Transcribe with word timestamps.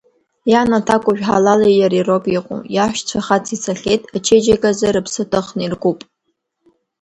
Иан 0.51 0.69
аҭакәажә 0.77 1.23
ҳалали 1.27 1.71
иареи 1.77 2.05
роуп 2.07 2.25
иҟоу, 2.37 2.61
иаҳәшьцәа 2.75 3.19
хаҵа 3.25 3.53
ицахьеит, 3.55 4.01
ачеиџьыка 4.15 4.69
азы 4.71 4.87
рыԥсы 4.93 5.23
ҭыхны 5.31 5.61
иркуп. 5.65 5.99